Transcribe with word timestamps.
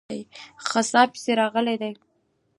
غزا 0.69 1.01
پسې 1.11 1.31
راغلی 1.41 1.75
دی. 1.81 1.91